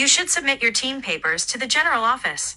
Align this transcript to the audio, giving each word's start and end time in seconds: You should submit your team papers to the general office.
You 0.00 0.08
should 0.08 0.30
submit 0.30 0.62
your 0.62 0.72
team 0.72 1.02
papers 1.02 1.44
to 1.44 1.58
the 1.58 1.66
general 1.66 2.04
office. 2.04 2.56